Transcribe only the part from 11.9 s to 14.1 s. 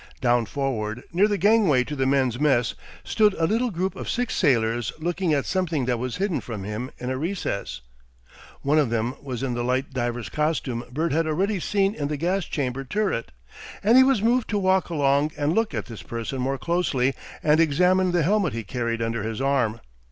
in the gas chamber turret, and he